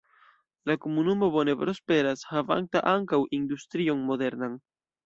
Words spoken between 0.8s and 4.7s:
komunumo bone prosperas havanta ankaŭ industrion modernan.